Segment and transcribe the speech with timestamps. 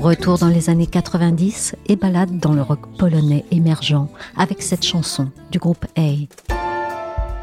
[0.00, 5.30] Retour dans les années 90 et balade dans le rock polonais émergent avec cette chanson
[5.50, 6.14] du groupe A.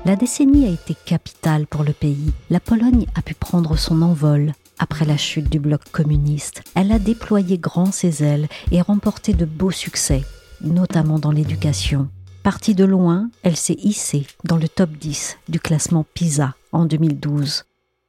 [0.05, 2.33] La décennie a été capitale pour le pays.
[2.49, 4.53] La Pologne a pu prendre son envol.
[4.79, 9.45] Après la chute du bloc communiste, elle a déployé grand ses ailes et remporté de
[9.45, 10.23] beaux succès,
[10.61, 12.09] notamment dans l'éducation.
[12.41, 17.65] Partie de loin, elle s'est hissée dans le top 10 du classement PISA en 2012.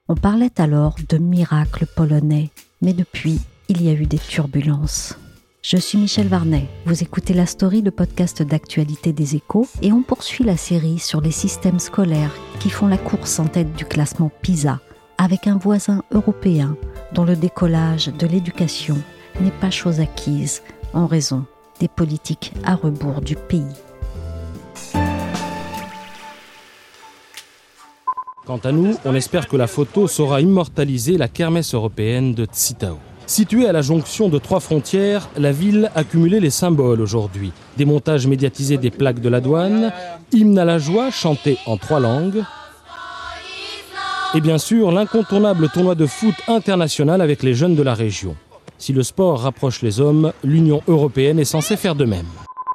[0.08, 2.48] On parlait alors de miracle polonais,
[2.80, 5.18] mais depuis, il y a eu des turbulences.
[5.62, 10.02] Je suis Michel Varnet, vous écoutez La Story, le podcast d'actualité des échos, et on
[10.02, 14.30] poursuit la série sur les systèmes scolaires qui font la course en tête du classement
[14.40, 14.80] PISA,
[15.18, 16.76] avec un voisin européen
[17.12, 18.96] dont le décollage de l'éducation
[19.40, 20.62] n'est pas chose acquise
[20.94, 21.44] en raison
[21.80, 23.64] des politiques à rebours du pays.
[28.46, 32.98] Quant à nous, on espère que la photo saura immortaliser la kermesse européenne de Tsitao.
[33.28, 37.52] Située à la jonction de trois frontières, la ville a cumulé les symboles aujourd'hui.
[37.76, 39.92] Démontage médiatisé des plaques de la douane,
[40.32, 42.42] hymne à la joie chanté en trois langues,
[44.34, 48.34] et bien sûr l'incontournable tournoi de foot international avec les jeunes de la région.
[48.78, 52.26] Si le sport rapproche les hommes, l'Union européenne est censée faire de même.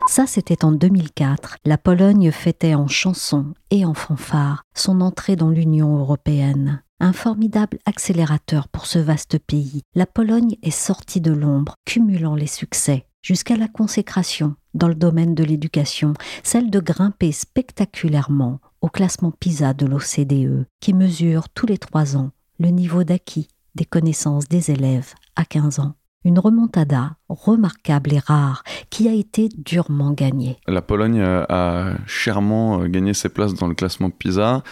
[0.08, 1.58] Ça, c'était en 2004.
[1.66, 6.84] La Pologne fêtait en chansons et en fanfare son entrée dans l'Union européenne.
[7.04, 9.82] Un formidable accélérateur pour ce vaste pays.
[9.94, 15.36] La Pologne est sortie de l'ombre, cumulant les succès, jusqu'à la consécration dans le domaine
[15.36, 21.78] de l'éducation, celle de grimper spectaculairement au classement PISA de l'OCDE, qui mesure tous les
[21.78, 28.14] trois ans le niveau d'acquis des connaissances des élèves à 15 ans une remontada remarquable
[28.14, 30.58] et rare qui a été durement gagnée.
[30.68, 34.64] La Pologne a chèrement gagné ses places dans le classement PISA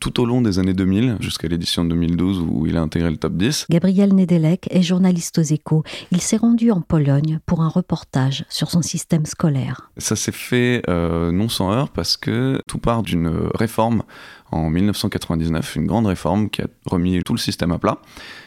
[0.00, 3.34] tout au long des années 2000, jusqu'à l'édition 2012 où il a intégré le top
[3.34, 3.66] 10.
[3.70, 5.82] Gabriel Nedelec est journaliste aux échos.
[6.10, 9.90] Il s'est rendu en Pologne pour un reportage sur son système scolaire.
[9.96, 14.02] Ça s'est fait euh, non sans heurts parce que tout part d'une réforme
[14.50, 17.98] en 1999, une grande réforme qui a remis tout le système à plat,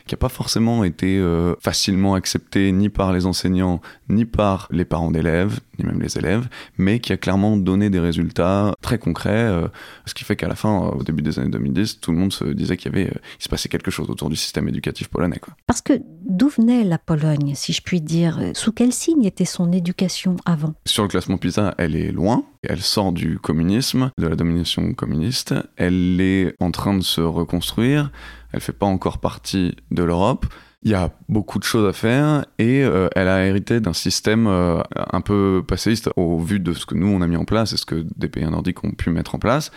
[0.08, 4.86] qui n'a pas forcément été euh, facilement acceptée ni par les enseignants, ni par les
[4.86, 6.48] parents d'élèves, ni même les élèves,
[6.78, 9.68] mais qui a clairement donné des résultats très concrets, euh,
[10.06, 12.46] ce qui fait qu'à la fin, au début des années 2010, tout le monde se
[12.46, 15.40] disait qu'il y avait, euh, il se passait quelque chose autour du système éducatif polonais.
[15.40, 15.56] Quoi.
[15.68, 15.94] Parce que
[16.26, 18.40] d'où venait la Pologne, si je puis dire?
[18.54, 20.74] Sous quel signe était son éducation avant?
[20.86, 25.56] Sur le classement PISA, elle est loin, elle sort du communisme, de la domination communiste,
[25.78, 28.12] elle est en train de se reconstruire,
[28.52, 30.46] elle fait pas encore partie de l'Europe.
[30.84, 34.48] Il y a beaucoup de choses à faire et euh, elle a hérité d'un système
[34.48, 37.74] euh, un peu passéiste au vu de ce que nous on a mis en place
[37.74, 39.70] et ce que des pays nordiques ont pu mettre en place,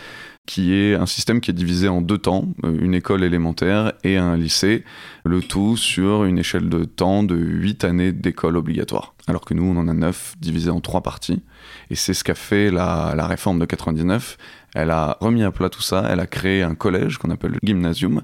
[0.46, 4.16] qui est un système qui est divisé en deux temps, euh, une école élémentaire et
[4.16, 4.82] un lycée,
[5.26, 9.64] le tout sur une échelle de temps de 8 années d'école obligatoire, alors que nous
[9.64, 11.42] on en a 9 divisé en trois parties.
[11.90, 14.38] Et c'est ce qu'a fait la, la réforme de 99.
[14.74, 17.58] Elle a remis à plat tout ça, elle a créé un collège qu'on appelle le
[17.62, 18.22] gymnasium,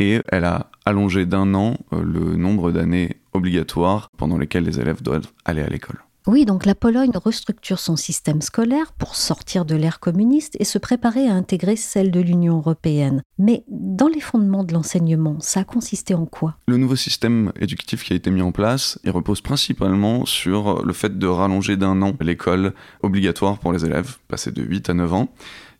[0.00, 5.02] et elle a allongé d'un an euh, le nombre d'années obligatoires pendant lesquelles les élèves
[5.02, 6.00] doivent aller à l'école.
[6.26, 10.78] Oui, donc la Pologne restructure son système scolaire pour sortir de l'ère communiste et se
[10.78, 13.22] préparer à intégrer celle de l'Union européenne.
[13.38, 16.56] Mais dans les fondements de l'enseignement, ça a consisté en quoi?
[16.68, 21.18] Le nouveau système éducatif qui a été mis en place, repose principalement sur le fait
[21.18, 25.28] de rallonger d'un an l'école obligatoire pour les élèves, passer de 8 à 9 ans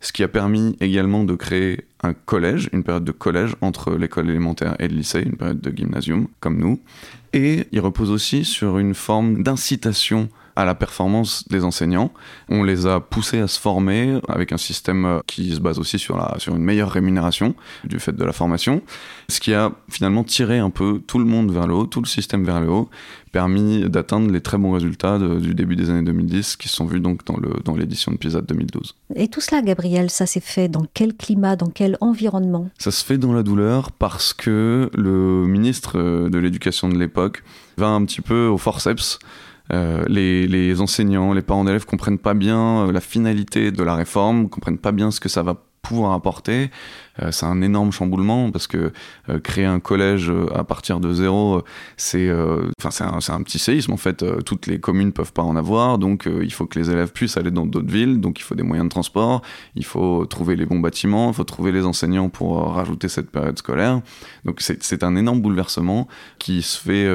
[0.01, 4.29] ce qui a permis également de créer un collège, une période de collège entre l'école
[4.29, 6.79] élémentaire et le lycée, une période de gymnasium comme nous.
[7.33, 12.11] Et il repose aussi sur une forme d'incitation à la performance des enseignants.
[12.49, 15.99] On les a poussés à se former avec un système euh, qui se base aussi
[15.99, 18.81] sur, la, sur une meilleure rémunération du fait de la formation,
[19.29, 22.07] ce qui a finalement tiré un peu tout le monde vers le haut, tout le
[22.07, 22.89] système vers le haut,
[23.31, 27.21] permis d'atteindre les très bons résultats du début des années 2010 qui sont vus donc
[27.25, 28.95] dans l'édition dans de PISA de 2012.
[29.15, 32.69] Et tout cela, Gabriel, ça s'est fait dans quel climat, dans quel environnement?
[32.77, 35.97] Ça se fait dans la douleur parce que le ministre
[36.29, 37.43] de l'Éducation de l'époque
[37.77, 39.19] va un petit peu au forceps
[39.71, 44.49] euh, les, enseignants, les parents d'élèves comprennent pas bien euh, la finalité de la réforme,
[44.49, 46.69] comprennent pas bien ce que ça va pouvoir apporter.
[47.21, 48.91] Euh, c'est un énorme chamboulement parce que
[49.29, 51.63] euh, créer un collège euh, à partir de zéro,
[51.97, 52.31] c'est
[52.79, 54.23] enfin c'est un, petit séisme en fait.
[54.43, 57.51] toutes les communes peuvent pas en avoir, donc il faut que les élèves puissent aller
[57.51, 59.41] dans d'autres villes, donc il faut des moyens de transport,
[59.75, 63.57] il faut trouver les bons bâtiments, il faut trouver les enseignants pour rajouter cette période
[63.57, 64.01] scolaire.
[64.45, 66.07] Donc c'est un énorme bouleversement
[66.39, 67.07] qui se fait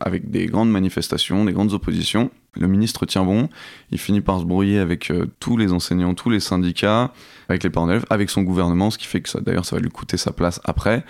[0.00, 2.30] avec des grandes manifestations, des grandes oppositions.
[2.54, 3.48] Le ministre tient bon,
[3.92, 7.12] il finit par se brouiller avec tous les enseignants, tous les syndicats,
[7.48, 9.90] avec les parents d'élèves, avec son gouvernement, ce qui fait que d'ailleurs ça va lui
[9.90, 11.04] coûter sa place après.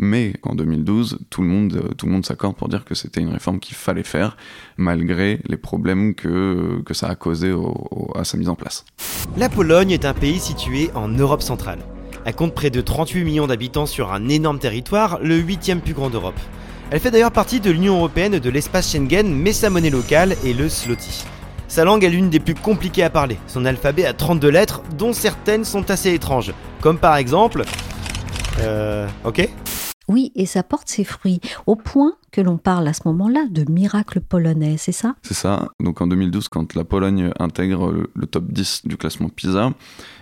[0.00, 3.30] Mais en 2012, tout le monde, tout le monde s'accorde pour dire que c'était une
[3.30, 4.36] réforme qu'il fallait faire,
[4.76, 7.52] malgré les problèmes que, que ça a causé
[8.14, 8.84] à sa mise en place.
[9.36, 11.80] La Pologne est un pays situé en Europe centrale.
[12.24, 16.10] Elle compte près de 38 millions d'habitants sur un énorme territoire, le huitième plus grand
[16.10, 16.38] d'Europe.
[16.90, 20.36] Elle fait d'ailleurs partie de l'Union Européenne et de l'espace Schengen, mais sa monnaie locale
[20.44, 21.24] est le zloty.
[21.68, 23.36] Sa langue est l'une des plus compliquées à parler.
[23.46, 26.54] Son alphabet a 32 lettres, dont certaines sont assez étranges.
[26.80, 27.62] Comme par exemple...
[28.60, 29.06] Euh...
[29.24, 29.46] Ok?
[30.08, 33.70] Oui, et ça porte ses fruits, au point que l'on parle à ce moment-là de
[33.70, 35.16] miracle polonais, c'est ça?
[35.22, 35.68] C'est ça.
[35.80, 39.72] Donc en 2012, quand la Pologne intègre le, top 10 du classement PISA,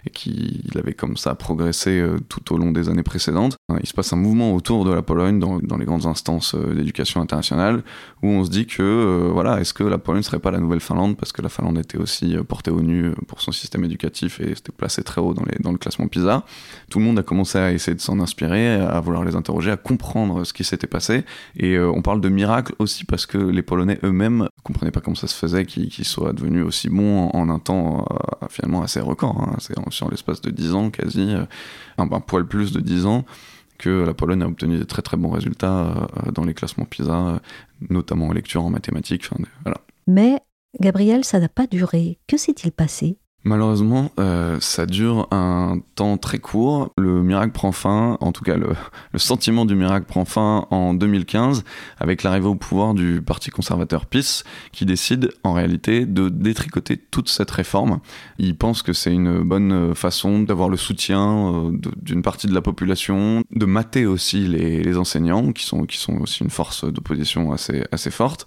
[0.06, 3.88] et qu'il avait comme ça progressé euh, tout au long des années précédentes, hein, il
[3.88, 7.82] se passe un mouvement autour de la Pologne dans, les grandes instances euh, d'éducation internationale,
[8.23, 10.61] où on se dit que, euh, voilà, est-ce que la Pologne ne serait pas la
[10.61, 14.41] nouvelle Finlande, parce que la Finlande était aussi portée au nu pour son système éducatif
[14.41, 16.44] et c'était placé très haut dans, les, dans le classement PISA.
[16.88, 19.76] Tout le monde a commencé à essayer de s'en inspirer, à vouloir les interroger, à
[19.76, 21.25] comprendre ce qui s'était passé,
[21.56, 25.28] et on parle de miracle aussi parce que les Polonais eux-mêmes comprenaient pas comment ça
[25.28, 29.40] se faisait qu'ils soient devenus aussi bons en, un temps euh, finalement assez record.
[29.40, 29.56] Hein.
[29.60, 31.46] C'est sur l'espace de 10 ans quasi, euh,
[31.96, 33.25] un, poil plus de 10 ans
[33.78, 37.40] que la Pologne a obtenu des très très bons résultats euh, dans les classements PISA,
[37.88, 39.31] notamment en lecture, en mathématiques.
[40.06, 40.40] Mais
[40.81, 42.19] Gabriel, ça n'a pas duré.
[42.26, 43.19] Que s'est-il passé?
[43.46, 46.93] Malheureusement, euh, ça dure un temps très court.
[46.98, 48.70] Le miracle prend fin, en tout cas le,
[49.19, 51.62] sentiment du miracle prend fin en 2015
[52.00, 57.28] avec l'arrivée au pouvoir du Parti conservateur PIS qui décide en réalité de détricoter toute
[57.28, 58.00] cette réforme.
[58.38, 61.70] Il pense que c'est une bonne façon d'avoir le soutien euh,
[62.02, 66.43] d'une partie de la population, de mater aussi les, enseignants qui sont, qui sont aussi
[66.43, 68.44] une force d'opposition assez, assez forte.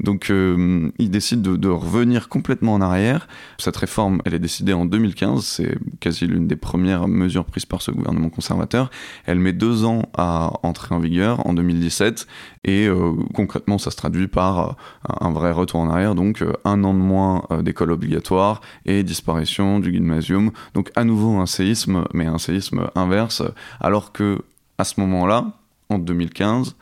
[0.00, 3.28] Donc euh, il décide de, de, revenir complètement en arrière.
[3.58, 7.82] Cette réforme, elle est décidée en 2015, c'est quasi l'une des premières mesures prises par
[7.82, 8.90] ce gouvernement conservateur.
[9.26, 12.26] Elle met deux ans à entrer en vigueur en 2017
[12.64, 14.72] et euh, concrètement ça se traduit par euh,
[15.20, 19.92] un vrai retour en arrière, donc un an de moins d'école obligatoire et disparition du
[19.92, 20.50] gymnasium.
[20.74, 23.42] Donc à nouveau un séisme, mais un séisme inverse,
[23.80, 24.38] alors que
[24.78, 25.52] à ce moment-là,
[25.90, 26.76] en 2015,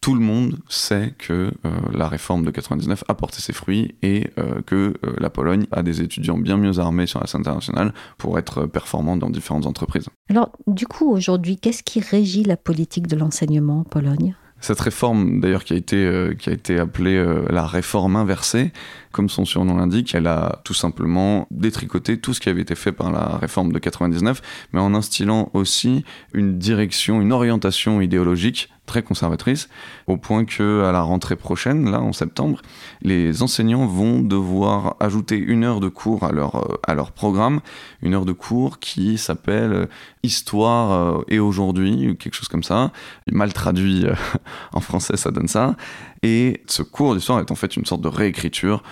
[0.00, 4.30] tout le monde sait que euh, la réforme de 99 a porté ses fruits et
[4.38, 7.92] euh, que euh, la Pologne a des étudiants bien mieux armés sur la scène internationale
[8.16, 10.08] pour être performants dans différentes entreprises.
[10.30, 14.34] Alors, du coup, aujourd'hui, qu'est-ce qui régit la politique de l'enseignement en Pologne?
[14.62, 18.72] Cette réforme, d'ailleurs, qui a été, qui a été appelée la réforme inversée,
[19.12, 22.92] comme son surnom l'indique, elle a tout simplement détricoté tout ce qui avait été fait
[22.92, 24.40] par la réforme de 99,
[24.72, 29.68] mais en instillant aussi une direction, une orientation idéologique très conservatrice,
[30.08, 32.60] au point que à la rentrée prochaine, là en septembre,
[33.02, 37.60] les enseignants vont devoir ajouter une heure de cours à leur, euh, à leur programme,
[38.02, 39.86] une heure de cours qui s'appelle euh,
[40.24, 42.90] Histoire euh, et aujourd'hui, quelque chose comme ça.
[43.30, 44.06] Mal traduit
[44.72, 45.76] en français, ça donne ça.
[46.22, 48.82] Et ce cours d'histoire est en fait une sorte de réécriture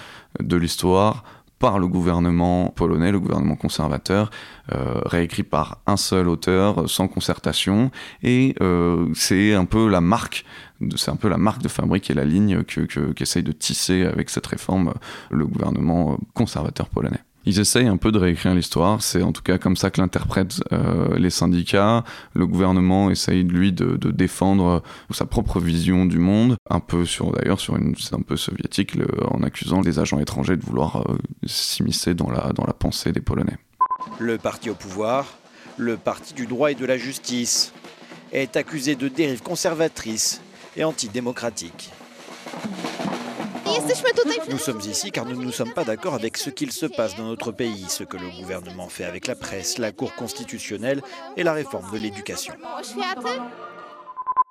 [0.41, 1.25] de l'histoire
[1.59, 4.31] par le gouvernement polonais, le gouvernement conservateur,
[4.73, 7.91] euh, réécrit par un seul auteur, sans concertation,
[8.23, 10.45] et euh, c'est un peu la marque,
[10.97, 14.31] c'est un peu la marque de fabrique et la ligne que qu'essaye de tisser avec
[14.31, 14.95] cette réforme
[15.31, 19.03] le gouvernement conservateur polonais ils essayent un peu de réécrire l'histoire.
[19.03, 22.05] C'est en tout cas comme ça que l'interprètent euh, les syndicats.
[22.35, 27.59] Le gouvernement essaye lui de, défendre sa propre vision du monde, un peu sur d'ailleurs
[27.59, 28.93] sur une c'est un peu soviétique
[29.31, 33.21] en accusant les agents étrangers de vouloir euh, s'immiscer dans la dans la pensée des
[33.21, 33.57] Polonais.
[34.19, 35.39] Le parti au pouvoir,
[35.79, 37.73] le parti du droit et de la justice,
[38.31, 40.43] est accusé de dérives conservatrices
[40.77, 41.93] et antidémocratiques.
[44.51, 47.27] Nous sommes ici car nous ne sommes pas d'accord avec ce qu'il se passe dans
[47.27, 51.03] notre pays, ce que le gouvernement fait avec la presse, la Cour constitutionnelle
[51.37, 52.55] et la réforme de l'éducation.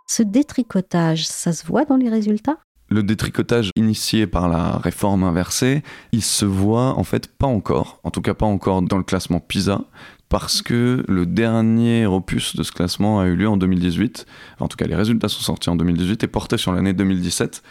[0.07, 2.57] Ce détricotage, ça se voit dans les résultats?
[2.89, 5.83] Le détricotage initié par la réforme inversée,
[6.13, 9.41] il se voit en fait pas encore, en tout cas pas encore dans le classement
[9.41, 9.81] PISA,
[10.29, 14.25] parce que le dernier opus de ce classement a eu lieu en 2018.
[14.59, 17.61] En tout cas, les résultats sont sortis en 2018 et portaient sur l'année 2017.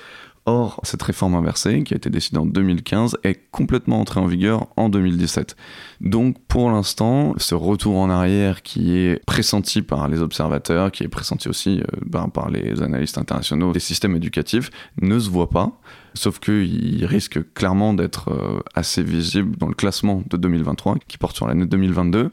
[0.48, 4.68] Or, cette réforme inversée, qui a été décidée en 2015, est complètement entrée en vigueur
[4.76, 5.56] en 2017.
[6.00, 11.08] Donc, pour l'instant, ce retour en arrière qui est pressenti par les observateurs, qui est
[11.08, 14.70] pressenti aussi euh, ben, par les analystes internationaux des systèmes éducatifs,
[15.02, 15.80] ne se voit pas.
[16.14, 21.34] Sauf qu'il risque clairement d'être euh, assez visible dans le classement de 2023, qui porte
[21.34, 22.30] sur l'année 2022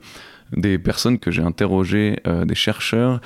[0.56, 3.22] des personnes que j'ai interrogées, euh, des chercheurs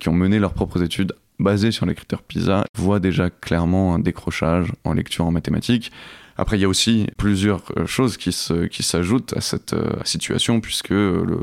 [0.00, 3.98] qui ont mené leurs propres études basé sur les critères PISA, voit déjà clairement un
[3.98, 5.92] décrochage en lecture en mathématiques.
[6.36, 9.92] Après, il y a aussi plusieurs euh, choses qui, se, qui s'ajoutent à cette euh,
[10.04, 11.38] situation, puisque le,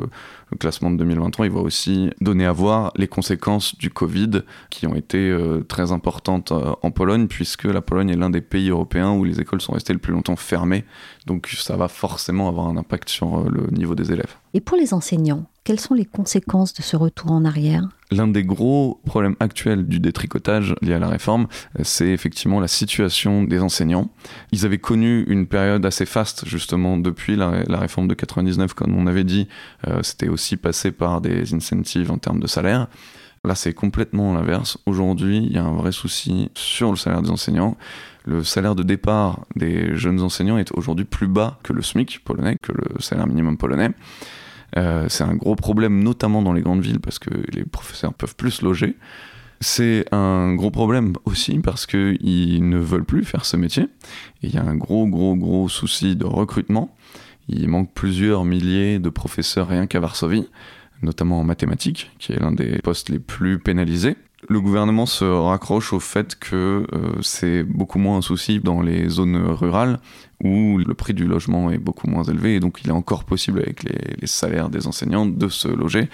[0.59, 4.95] classement de 2023, il va aussi donner à voir les conséquences du Covid qui ont
[4.95, 9.23] été euh, très importantes en Pologne, puisque la Pologne est l'un des pays européens où
[9.23, 10.85] les écoles sont restées le plus longtemps fermées.
[11.25, 14.35] Donc ça va forcément avoir un impact sur le niveau des élèves.
[14.53, 17.87] Et pour les enseignants, quelles sont les conséquences de ce retour en arrière?
[18.09, 21.47] L'un des gros problèmes actuels du détricotage lié à la réforme,
[21.83, 24.09] c'est effectivement la situation des enseignants.
[24.51, 29.05] Ils avaient connu une période assez faste, justement, depuis la, réforme de 99, comme on
[29.05, 29.47] avait dit.
[29.87, 32.87] Euh, c'était aussi passé par des incentives en termes de salaire.
[33.43, 34.77] Là, c'est complètement l'inverse.
[34.85, 37.75] Aujourd'hui, il y a un vrai souci sur le salaire des enseignants.
[38.23, 42.57] Le salaire de départ des jeunes enseignants est aujourd'hui plus bas que le SMIC polonais,
[42.61, 43.89] que le salaire minimum polonais.
[44.77, 48.35] Euh, c'est un gros problème, notamment dans les grandes villes, parce que les professeurs peuvent
[48.35, 48.95] plus loger.
[49.59, 53.87] C'est un gros problème aussi parce qu'ils ne veulent plus faire ce métier.
[54.41, 56.95] Il y a un gros, gros, gros souci de recrutement.
[57.47, 60.47] Il manque plusieurs milliers de professeurs rien qu'à Varsovie,
[61.01, 64.15] notamment en mathématiques, qui est l'un des postes les plus pénalisés
[64.49, 69.07] le gouvernement se raccroche au fait que euh, c'est beaucoup moins un souci dans les
[69.09, 69.99] zones rurales
[70.43, 73.59] où le prix du logement est beaucoup moins élevé et donc il est encore possible
[73.59, 76.09] avec les, salaires des enseignants de se loger.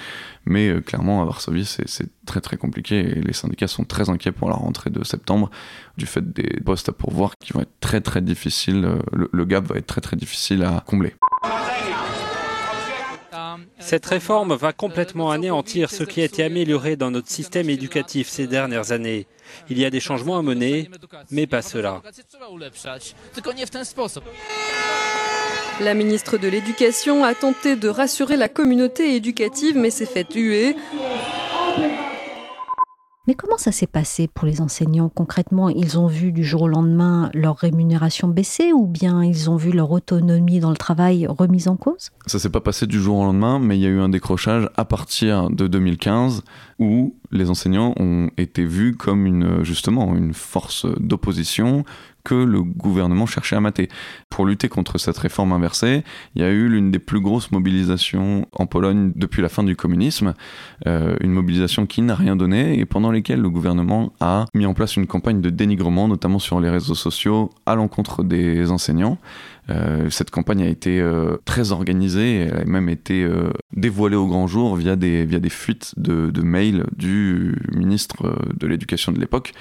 [0.45, 4.31] Mais euh, clairement à Varsovie c'est très très compliqué et les syndicats sont très inquiets
[4.31, 5.49] pour la rentrée de septembre
[5.97, 9.65] du fait des postes à pourvoir qui vont être très très difficiles, euh, le gap
[9.65, 11.13] va être très très difficile à combler.
[13.87, 18.45] Cette réforme va complètement anéantir ce qui a été amélioré dans notre système éducatif ces
[18.45, 19.27] dernières années.
[19.69, 20.89] Il y a des changements à mener,
[21.31, 22.01] mais pas cela.
[25.79, 30.75] La ministre de l'Éducation a tenté de rassurer la communauté éducative, mais s'est fait huer.
[33.27, 35.09] Mais comment ça s'est passé pour les enseignants?
[35.09, 39.57] Concrètement Ils ont vu du jour au lendemain leur rémunération baisser ou bien ils ont
[39.57, 42.11] vu leur autonomie dans le travail remise en cause?
[42.25, 44.69] Ça s'est pas passé du jour au lendemain, mais il y a eu un décrochage
[44.77, 46.41] à partir de 2015
[46.79, 51.83] où les enseignants ont été vus comme une, justement une force d'opposition
[52.27, 53.87] que le gouvernement cherchait à mater.
[54.29, 56.03] Pour lutter contre cette réforme inversée,
[56.35, 59.77] il y a eu l'une des plus grosses mobilisations en Pologne depuis la fin du
[59.77, 60.33] communisme,
[60.87, 64.73] euh, une mobilisation qui n'a rien donné et pendant lesquelles le gouvernement a mis en
[64.73, 69.17] place une campagne de dénigrement, notamment sur les réseaux sociaux, à l'encontre des enseignants.
[69.69, 74.27] Euh, cette campagne a été euh, très organisée, elle a même été euh, dévoilée au
[74.27, 79.53] grand jour via des, fuites de, de mails du ministre de l'Éducation de l'époque,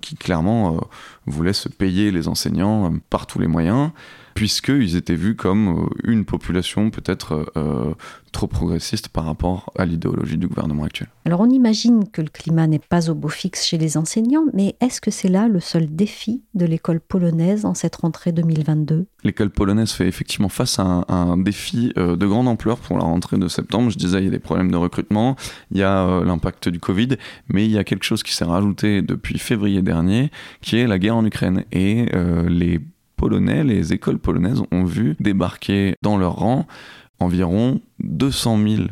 [0.00, 0.80] qui clairement
[1.26, 3.90] voulait se payer les enseignants par tous les moyens
[4.34, 7.46] puisqu'ils étaient vus comme une population peut-être
[8.32, 11.08] trop progressiste par rapport à l'idéologie du gouvernement actuel.
[11.24, 14.74] Alors on imagine que le climat n'est pas au beau fixe chez les enseignants, mais
[14.80, 19.50] est-ce que c'est là le seul défi de l'école polonaise en cette rentrée 2022 L'école
[19.50, 23.48] polonaise fait effectivement face à un, défi euh, de grande ampleur pour la rentrée de
[23.48, 23.90] septembre.
[23.90, 25.36] Je disais, il y a des problèmes de recrutement,
[25.70, 27.16] il y a euh, l'impact du Covid,
[27.48, 30.98] mais il y a quelque chose qui s'est rajouté depuis février dernier, qui est la
[30.98, 31.64] guerre en Ukraine.
[31.70, 32.80] Et euh, les
[33.30, 36.66] Les écoles polonaises ont vu débarquer dans leur rang
[37.20, 38.82] environ 200 000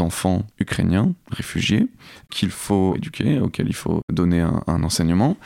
[0.00, 1.88] enfants ukrainiens réfugiés
[2.30, 5.36] qu'il faut éduquer, auxquels il faut donner un, enseignement.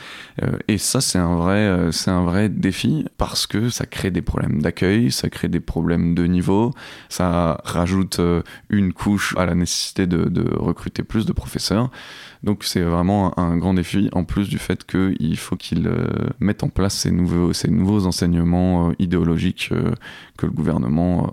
[0.43, 4.23] Euh, et ça, c'est un, vrai, euh, un vrai défi parce que ça crée des
[4.23, 6.73] problèmes d'accueil, ça crée des problèmes de niveau,
[7.09, 11.91] ça rajoute euh, une couche à la nécessité de, recruter plus de professeurs.
[12.43, 15.89] Donc c'est vraiment un, grand défi, en plus du fait qu'il faut qu'ils
[16.41, 19.71] mettent en place ces nouveaux enseignements idéologiques
[20.37, 21.31] que le gouvernement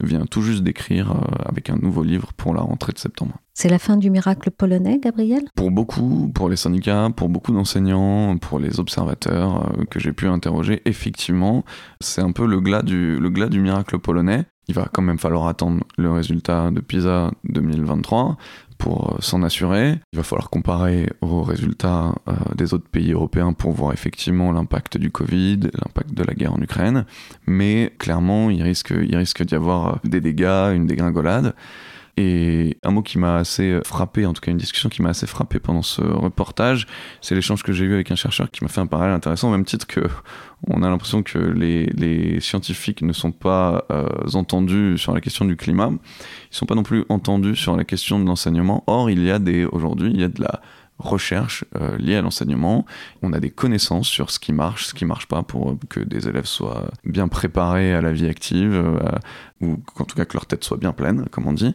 [0.00, 1.12] vient tout juste d'écrire
[1.44, 3.34] avec un nouveau livre pour la rentrée de septembre.
[3.54, 5.42] C'est la fin du miracle polonais, Gabriel?
[5.56, 10.28] Pour beaucoup, pour les syndicats, pour beaucoup d'enseignants, pour les observateurs euh, que j'ai pu
[10.28, 11.64] interroger, effectivement,
[12.00, 14.44] c'est un peu le glas, du, le glas du miracle polonais.
[14.68, 18.36] Il va quand même falloir attendre le résultat de PISA 2023
[18.78, 19.98] pour euh, s'en assurer.
[20.12, 24.98] Il va falloir comparer aux résultats euh, des autres pays européens pour voir effectivement l'impact
[24.98, 27.04] du Covid, l'impact de la guerre en Ukraine.
[27.46, 31.54] Mais clairement, il risque, il risque d'y avoir des dégâts, une dégringolade.
[32.20, 35.28] Et un mot qui m'a assez frappé, en tout cas une discussion qui m'a assez
[35.28, 36.88] frappé pendant ce reportage,
[37.20, 39.52] c'est l'échange que j'ai eu avec un chercheur qui m'a fait un parallèle intéressant, au
[39.52, 40.00] même titre que
[40.66, 45.54] on a l'impression que les, scientifiques ne sont pas euh, entendus sur la question du
[45.56, 45.98] climat, ils ne
[46.50, 48.82] sont pas non plus entendus sur la question de l'enseignement.
[48.88, 50.60] Or, il y a des aujourd'hui, il y a de la
[50.98, 52.84] recherche euh, liée à l'enseignement.
[53.22, 56.28] On a des connaissances sur ce qui marche, ce qui marche pas pour que des
[56.28, 58.98] élèves soient bien préparés à la vie active euh,
[59.60, 61.74] ou qu'en tout cas que leur tête soit bien pleine, comme on dit.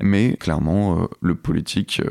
[0.00, 2.02] Mais clairement, euh, le politique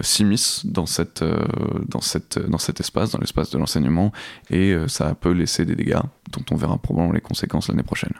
[0.00, 2.00] s'immisce dans, cette, dans,
[2.48, 4.10] dans cet espace, dans l'espace de l'enseignement,
[4.50, 6.00] et ça peut laisser des dégâts
[6.32, 8.14] dont on verra probablement les conséquences l'année prochaine.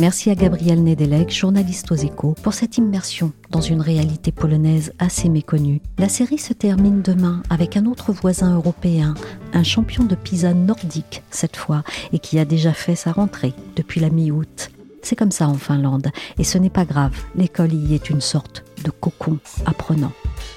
[0.00, 5.28] Merci à Gabriel Nedelec, journaliste aux échos, pour cette immersion dans une réalité polonaise assez
[5.28, 5.82] méconnue.
[5.98, 9.12] La série se termine demain avec un autre voisin européen,
[9.52, 11.82] un champion de pizza nordique cette fois,
[12.14, 14.70] et qui a déjà fait sa rentrée depuis la mi-août.
[15.02, 18.64] C'est comme ça en Finlande, et ce n'est pas grave, l'école y est une sorte
[18.82, 20.12] de cocon apprenant.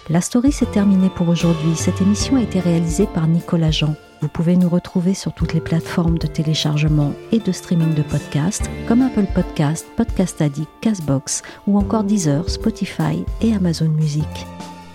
[0.10, 1.76] La story s'est terminée pour aujourd'hui.
[1.76, 3.96] Cette émission a été réalisée par Nicolas Jean.
[4.24, 8.70] Vous pouvez nous retrouver sur toutes les plateformes de téléchargement et de streaming de podcasts
[8.88, 14.24] comme Apple Podcast, Podcast Addict, Castbox ou encore Deezer, Spotify et Amazon Music.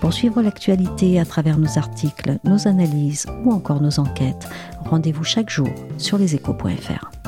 [0.00, 4.48] Pour suivre l'actualité à travers nos articles, nos analyses ou encore nos enquêtes,
[4.86, 5.68] rendez-vous chaque jour
[5.98, 7.27] sur leséchos.fr.